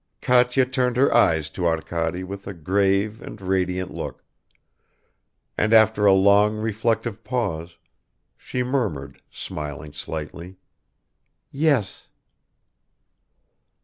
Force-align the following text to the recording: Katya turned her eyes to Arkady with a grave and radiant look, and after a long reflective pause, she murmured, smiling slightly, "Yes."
Katya 0.19 0.65
turned 0.65 0.97
her 0.97 1.13
eyes 1.13 1.51
to 1.51 1.67
Arkady 1.67 2.23
with 2.23 2.47
a 2.47 2.55
grave 2.55 3.21
and 3.21 3.39
radiant 3.39 3.93
look, 3.93 4.23
and 5.59 5.75
after 5.75 6.07
a 6.07 6.11
long 6.11 6.57
reflective 6.57 7.23
pause, 7.23 7.77
she 8.35 8.63
murmured, 8.63 9.21
smiling 9.29 9.93
slightly, 9.93 10.57
"Yes." 11.51 12.07